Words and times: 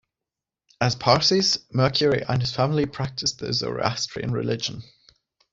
As 0.81 0.95
Parsis, 0.95 1.59
Mercury 1.71 2.23
and 2.27 2.41
his 2.41 2.51
family 2.55 2.87
practised 2.87 3.37
the 3.37 3.53
Zoroastrian 3.53 4.31
religion. 4.31 4.81